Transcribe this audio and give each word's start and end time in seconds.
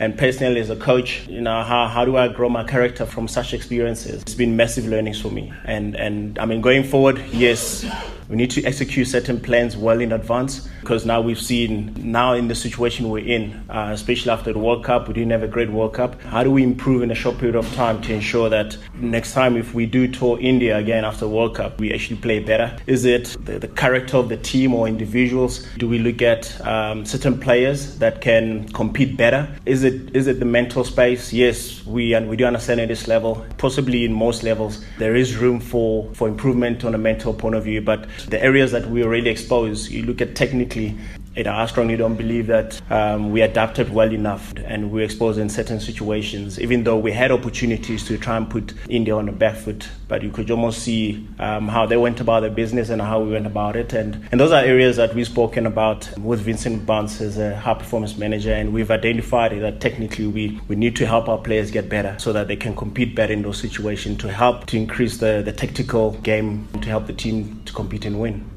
And 0.00 0.16
personally, 0.16 0.60
as 0.60 0.70
a 0.70 0.76
coach, 0.76 1.26
you 1.26 1.40
know, 1.40 1.62
how, 1.62 1.88
how 1.88 2.04
do 2.04 2.16
I 2.16 2.28
grow 2.28 2.48
my 2.48 2.64
character 2.64 3.04
from 3.04 3.26
such 3.26 3.52
experiences? 3.52 4.22
It's 4.22 4.34
been 4.34 4.56
massive 4.56 4.86
learnings 4.86 5.20
for 5.20 5.30
me. 5.30 5.52
And, 5.64 5.96
and 5.96 6.38
I 6.38 6.44
mean, 6.44 6.60
going 6.60 6.84
forward, 6.84 7.20
yes, 7.32 7.84
we 8.28 8.36
need 8.36 8.50
to 8.50 8.64
execute 8.64 9.08
certain 9.08 9.40
plans 9.40 9.76
well 9.76 10.00
in 10.00 10.12
advance 10.12 10.68
because 10.80 11.06
now 11.06 11.20
we've 11.20 11.40
seen 11.40 11.94
now 11.96 12.34
in 12.34 12.48
the 12.48 12.54
situation 12.54 13.08
we're 13.08 13.26
in, 13.26 13.54
uh, 13.70 13.90
especially 13.92 14.30
after 14.30 14.52
the 14.52 14.58
World 14.58 14.84
Cup, 14.84 15.08
we 15.08 15.14
didn't 15.14 15.30
have 15.30 15.42
a 15.42 15.48
great 15.48 15.70
World 15.70 15.94
Cup. 15.94 16.20
How 16.22 16.42
do 16.42 16.50
we 16.50 16.62
improve 16.62 17.02
in 17.02 17.10
a 17.10 17.14
short 17.14 17.38
period 17.38 17.56
of 17.56 17.70
time 17.74 18.02
to 18.02 18.12
ensure 18.12 18.50
that 18.50 18.76
next 18.94 19.32
time 19.32 19.56
if 19.56 19.72
we 19.72 19.86
do 19.86 20.08
tour 20.08 20.38
India 20.40 20.76
again 20.76 21.04
after 21.06 21.26
World 21.26 21.56
Cup, 21.56 21.80
we 21.80 21.92
actually 21.92 22.16
play 22.16 22.38
better? 22.38 22.76
Is 22.86 23.06
it 23.06 23.36
the, 23.44 23.58
the 23.58 23.68
character 23.68 24.18
of 24.18 24.28
the 24.28 24.36
team 24.36 24.74
or 24.74 24.86
individuals? 24.86 25.66
Do 25.78 25.88
we 25.88 25.98
look 25.98 26.20
at 26.20 26.60
um, 26.66 27.06
certain 27.06 27.40
players 27.40 27.98
that 27.98 28.20
can 28.20 28.68
compete 28.68 29.16
better? 29.16 29.48
Is 29.64 29.84
it 29.84 29.87
is 30.14 30.26
it 30.26 30.38
the 30.38 30.44
mental 30.44 30.84
space? 30.84 31.32
Yes, 31.32 31.84
we 31.86 32.14
and 32.14 32.28
we 32.28 32.36
do 32.36 32.44
understand 32.44 32.80
at 32.80 32.88
this 32.88 33.08
level, 33.08 33.46
possibly 33.58 34.04
in 34.04 34.12
most 34.12 34.42
levels, 34.42 34.84
there 34.98 35.14
is 35.16 35.36
room 35.36 35.60
for 35.60 36.12
for 36.14 36.28
improvement 36.28 36.84
on 36.84 36.94
a 36.94 36.98
mental 36.98 37.34
point 37.34 37.54
of 37.54 37.64
view, 37.64 37.80
but 37.80 38.08
the 38.28 38.42
areas 38.42 38.72
that 38.72 38.86
we 38.90 39.02
already 39.02 39.30
exposed, 39.30 39.90
you 39.90 40.02
look 40.02 40.20
at 40.20 40.34
technically, 40.34 40.96
I 41.36 41.66
strongly 41.66 41.96
don't 41.96 42.16
believe 42.16 42.48
that 42.48 42.80
um, 42.90 43.30
we 43.30 43.42
adapted 43.42 43.92
well 43.92 44.12
enough 44.12 44.52
and 44.64 44.90
we 44.90 45.04
exposed 45.04 45.38
in 45.38 45.48
certain 45.48 45.78
situations, 45.78 46.60
even 46.60 46.82
though 46.82 46.96
we 46.96 47.12
had 47.12 47.30
opportunities 47.30 48.04
to 48.06 48.18
try 48.18 48.36
and 48.36 48.50
put 48.50 48.74
India 48.88 49.14
on 49.14 49.26
the 49.26 49.32
back 49.32 49.56
foot. 49.56 49.88
But 50.08 50.22
you 50.22 50.30
could 50.30 50.50
almost 50.50 50.82
see 50.82 51.28
um, 51.38 51.68
how 51.68 51.86
they 51.86 51.96
went 51.96 52.20
about 52.20 52.40
their 52.40 52.50
business 52.50 52.88
and 52.88 53.00
how 53.00 53.20
we 53.20 53.32
went 53.32 53.46
about 53.46 53.76
it. 53.76 53.92
And, 53.92 54.26
and 54.32 54.40
those 54.40 54.50
are 54.50 54.64
areas 54.64 54.96
that 54.96 55.14
we've 55.14 55.26
spoken 55.26 55.66
about 55.66 56.10
with 56.18 56.40
Vincent 56.40 56.86
Barnes 56.86 57.20
as 57.20 57.38
a 57.38 57.54
high 57.56 57.74
performance 57.74 58.16
manager. 58.16 58.52
And 58.52 58.72
we've 58.72 58.90
identified 58.90 59.52
technically 59.80 60.26
we, 60.26 60.60
we 60.68 60.76
need 60.76 60.96
to 60.96 61.06
help 61.06 61.28
our 61.28 61.38
players 61.38 61.70
get 61.70 61.88
better 61.88 62.16
so 62.18 62.32
that 62.32 62.48
they 62.48 62.56
can 62.56 62.74
compete 62.74 63.14
better 63.14 63.32
in 63.32 63.42
those 63.42 63.58
situations 63.58 64.18
to 64.18 64.32
help 64.32 64.66
to 64.66 64.76
increase 64.76 65.18
the, 65.18 65.42
the 65.44 65.52
tactical 65.52 66.12
game 66.22 66.68
to 66.80 66.88
help 66.88 67.06
the 67.06 67.12
team 67.12 67.60
to 67.64 67.72
compete 67.72 68.04
and 68.04 68.20
win. 68.20 68.48